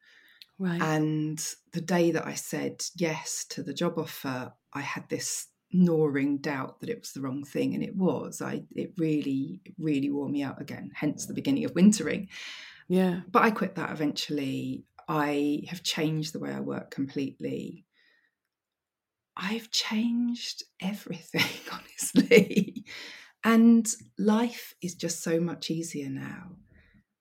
[0.58, 0.82] Right.
[0.82, 1.38] And
[1.72, 6.80] the day that I said yes to the job offer, I had this gnawing doubt
[6.80, 8.40] that it was the wrong thing and it was.
[8.40, 12.28] I it really really wore me out again hence the beginning of wintering.
[12.88, 13.20] Yeah.
[13.30, 14.84] But i quit that eventually.
[15.06, 17.84] I have changed the way i work completely.
[19.36, 21.42] I've changed everything
[21.72, 22.84] honestly.
[23.42, 23.86] And
[24.18, 26.53] life is just so much easier now.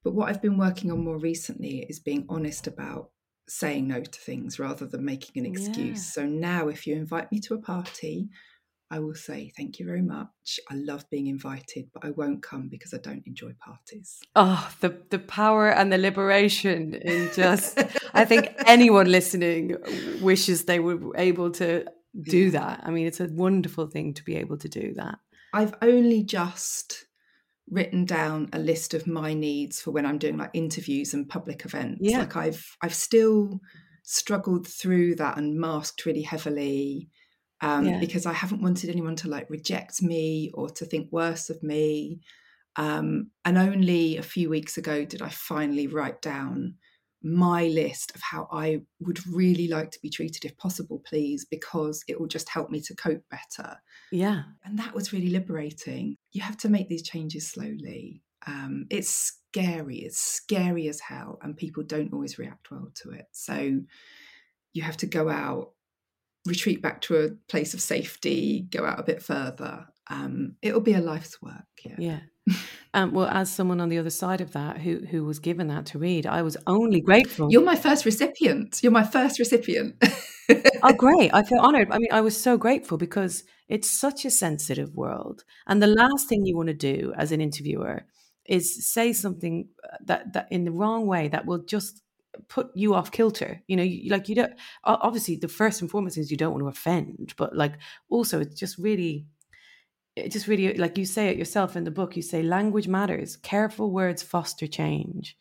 [0.04, 3.10] But what i've been working on more recently is being honest about
[3.48, 5.78] saying no to things rather than making an excuse.
[6.18, 6.24] Yeah.
[6.24, 8.30] So now, if you invite me to a party,
[8.94, 10.60] I will say thank you very much.
[10.70, 14.20] I love being invited, but I won't come because I don't enjoy parties.
[14.36, 17.80] Oh, the the power and the liberation in just
[18.14, 19.78] I think anyone listening
[20.22, 21.86] wishes they were able to
[22.22, 22.52] do yeah.
[22.52, 22.82] that.
[22.84, 25.18] I mean, it's a wonderful thing to be able to do that.
[25.54, 27.06] I've only just
[27.70, 31.66] written down a list of my needs for when I'm doing like interviews and public
[31.66, 32.00] events.
[32.02, 32.20] Yeah.
[32.20, 33.60] Like I've I've still
[34.04, 37.10] struggled through that and masked really heavily.
[37.64, 38.00] um, yeah.
[38.00, 42.20] because I haven't wanted anyone to like reject me or to think worse of me.
[42.76, 46.76] Um, and only a few weeks ago did I finally write down
[47.24, 52.04] my list of how I would really like to be treated, if possible, please, because
[52.08, 53.78] it will just help me to cope better.
[54.12, 54.44] Yeah.
[54.66, 56.18] And that was really liberating.
[56.34, 58.22] You have to make these changes slowly.
[58.46, 63.28] Um, it's scary, it's scary as hell, and people don't always react well to it.
[63.32, 63.80] So
[64.74, 65.72] you have to go out,
[66.46, 69.86] retreat back to a place of safety, go out a bit further.
[70.10, 71.64] Um, it'll be a life's work.
[71.86, 71.96] Yeah.
[71.98, 72.20] Yeah.
[72.96, 75.88] Um, well, as someone on the other side of that who who was given that
[75.88, 77.52] to read, I was only grateful.
[77.52, 78.82] You're my first recipient.
[78.84, 79.96] You're my first recipient.
[80.84, 81.34] oh, great!
[81.34, 81.90] I feel honoured.
[81.90, 86.30] I mean, I was so grateful because it's such a sensitive world, and the last
[86.30, 88.06] thing you want to do as an interviewer
[88.46, 92.04] is say something uh, that that in the wrong way that will just
[92.50, 96.18] put you off kilter you know you, like you don't obviously the first and foremost
[96.18, 97.74] is you don't want to offend but like
[98.10, 99.28] also it's just really
[100.16, 103.36] it just really like you say it yourself in the book you say language matters.
[103.38, 105.38] Careful words foster change.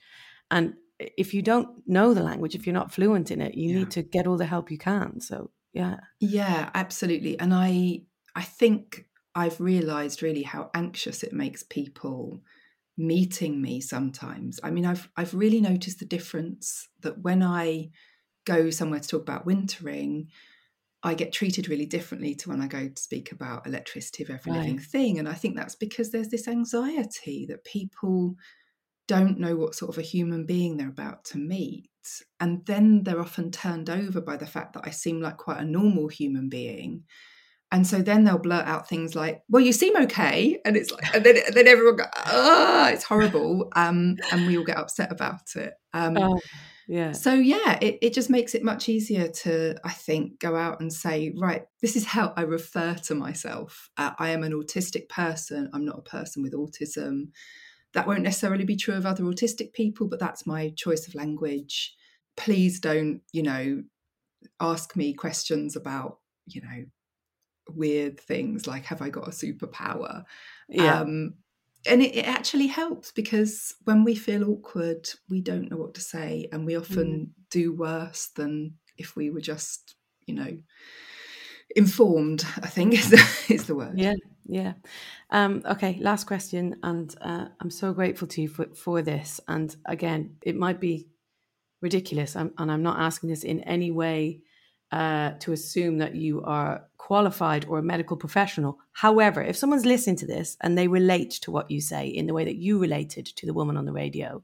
[0.50, 3.78] And if you don't know the language if you're not fluent in it you yeah.
[3.78, 5.20] need to get all the help you can.
[5.20, 5.96] So yeah.
[6.20, 7.38] Yeah absolutely.
[7.38, 8.02] And i
[8.34, 12.40] i think i've realized really how anxious it makes people
[12.96, 14.58] meeting me sometimes.
[14.62, 17.90] I mean i've i've really noticed the difference that when i
[18.44, 20.28] go somewhere to talk about wintering
[21.02, 24.52] I get treated really differently to when I go to speak about electricity of every
[24.52, 24.60] right.
[24.60, 25.18] living thing.
[25.18, 28.36] And I think that's because there's this anxiety that people
[29.08, 31.90] don't know what sort of a human being they're about to meet.
[32.38, 35.64] And then they're often turned over by the fact that I seem like quite a
[35.64, 37.04] normal human being.
[37.72, 41.14] And so then they'll blurt out things like, "Well, you seem okay," and it's like,
[41.14, 45.10] and then, and then everyone goes, "Ah, it's horrible," um, and we all get upset
[45.10, 45.72] about it.
[45.94, 46.38] Um, oh
[46.92, 47.12] yeah.
[47.12, 50.92] So yeah it, it just makes it much easier to i think go out and
[50.92, 53.88] say right this is how i refer to myself.
[53.96, 55.70] Uh, i am an autistic person.
[55.72, 57.28] I'm not a person with autism.
[57.94, 61.94] That won't necessarily be true of other autistic people but that's my choice of language.
[62.36, 63.84] Please don't you know
[64.60, 66.84] ask me questions about you know
[67.70, 70.24] weird things like have i got a superpower?
[70.68, 71.00] Yeah.
[71.00, 71.36] um
[71.86, 76.00] and it, it, actually helps because when we feel awkward, we don't know what to
[76.00, 77.44] say, and we often mm.
[77.50, 80.58] do worse than if we were just, you know,
[81.74, 82.44] informed.
[82.62, 83.22] I think is the,
[83.54, 83.98] is the word.
[83.98, 84.14] Yeah,
[84.46, 84.74] yeah.
[85.30, 89.40] Um, okay, last question, and uh, I'm so grateful to you for for this.
[89.48, 91.08] And again, it might be
[91.80, 94.42] ridiculous, I'm, and I'm not asking this in any way
[94.92, 98.78] uh, to assume that you are qualified or a medical professional.
[98.92, 102.34] However, if someone's listening to this and they relate to what you say in the
[102.34, 104.42] way that you related to the woman on the radio,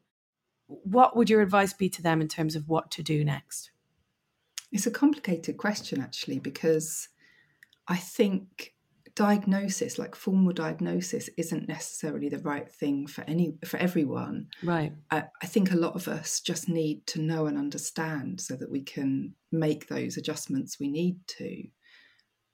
[0.66, 3.70] what would your advice be to them in terms of what to do next?
[4.72, 7.09] It's a complicated question, actually, because
[7.86, 8.74] I think
[9.19, 14.47] diagnosis like formal diagnosis isn't necessarily the right thing for any for everyone.
[14.62, 14.93] Right.
[15.11, 18.71] I, I, think a lot of us just need to know and understand so that
[18.71, 21.64] we can make those adjustments we need to.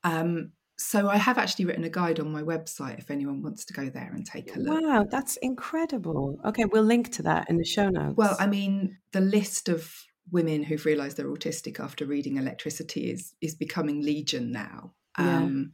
[0.04, 3.72] Um, so i have actually written a guide on my website if anyone wants to
[3.72, 4.80] go there and take a look.
[4.80, 6.40] Wow that's incredible.
[6.46, 8.16] Okay we'll link to that in the show notes.
[8.16, 9.94] Well i mean the list of
[10.32, 14.94] women who've realized they're autistic after reading electricity is is becoming legion now.
[15.18, 15.36] Yeah.
[15.36, 15.72] um,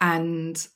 [0.00, 0.68] and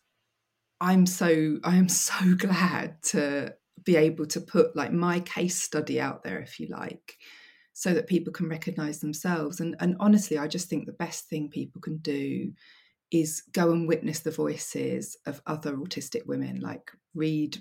[0.81, 3.55] i'm so i am so glad to
[3.85, 7.17] be able to put like my case study out there if you like
[7.73, 9.59] so that people can recognize themselves.
[9.59, 12.53] And and honestly i just think the best thing people can do
[13.11, 17.57] is go and witness the voices of other autistic women like read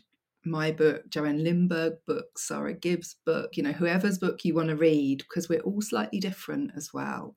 [0.46, 4.76] my book joanne limburg book sarah gibbs book you know whoever's book you want to
[4.76, 7.36] read because we're all slightly different as well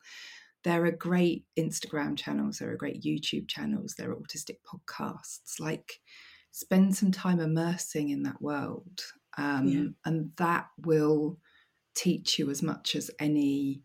[0.64, 5.58] there are great Instagram channels, there are great YouTube channels, there are autistic podcasts.
[5.58, 6.00] Like,
[6.52, 9.00] spend some time immersing in that world.
[9.36, 9.84] Um, yeah.
[10.04, 11.38] And that will
[11.94, 13.82] teach you as much as any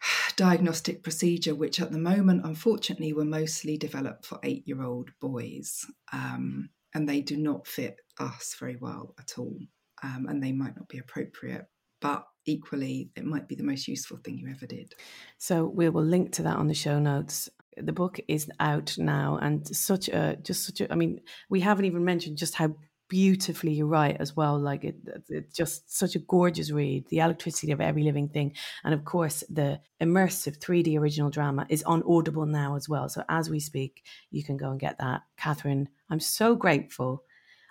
[0.36, 5.86] diagnostic procedure, which at the moment, unfortunately, were mostly developed for eight year old boys.
[6.12, 9.58] Um, and they do not fit us very well at all.
[10.02, 11.66] Um, and they might not be appropriate.
[12.00, 14.94] But equally it might be the most useful thing you ever did.
[15.38, 17.48] So we will link to that on the show notes.
[17.76, 21.20] The book is out now and such a just such a I mean,
[21.50, 22.74] we haven't even mentioned just how
[23.08, 24.58] beautifully you write as well.
[24.58, 24.96] Like it,
[25.28, 27.08] it's just such a gorgeous read.
[27.08, 31.82] The electricity of every living thing, and of course the immersive 3D original drama is
[31.82, 33.08] on Audible now as well.
[33.08, 35.22] So as we speak, you can go and get that.
[35.36, 37.24] Katherine, I'm so grateful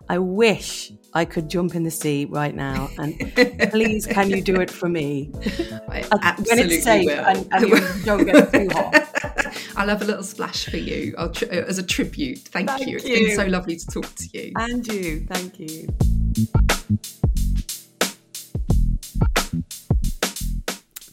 [0.10, 2.90] I wish I could jump in the sea right now.
[2.98, 3.18] And
[3.72, 5.32] please, can you do it for me?
[5.88, 9.10] I uh, when it's safe and, and you don't get too hot.
[9.76, 12.40] I'll have a little splash for you tr- uh, as a tribute.
[12.40, 12.98] Thank, Thank you.
[12.98, 14.52] It's been so lovely to talk to you.
[14.56, 15.26] And you.
[15.30, 15.88] Thank you.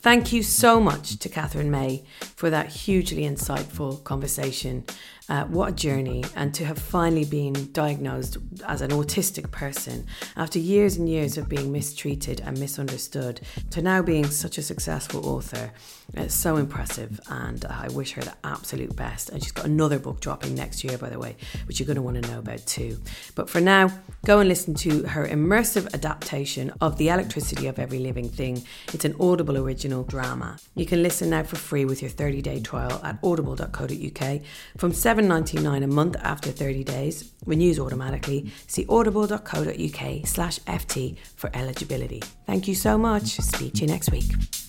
[0.02, 4.84] Thank you so much to Katherine May for that hugely insightful conversation.
[5.30, 10.04] Uh, what a journey, and to have finally been diagnosed as an autistic person
[10.36, 15.24] after years and years of being mistreated and misunderstood to now being such a successful
[15.24, 15.70] author.
[16.14, 19.30] It's so impressive, and I wish her the absolute best.
[19.30, 21.36] And she's got another book dropping next year, by the way,
[21.66, 23.00] which you're going to want to know about too.
[23.34, 23.90] But for now,
[24.24, 28.62] go and listen to her immersive adaptation of The Electricity of Every Living Thing.
[28.92, 30.58] It's an Audible original drama.
[30.74, 34.40] You can listen now for free with your 30 day trial at audible.co.uk
[34.76, 37.32] from $7.99 a month after 30 days.
[37.46, 38.52] Renews automatically.
[38.66, 42.22] See audible.co.uk slash FT for eligibility.
[42.46, 43.36] Thank you so much.
[43.40, 44.59] Speak to you next week.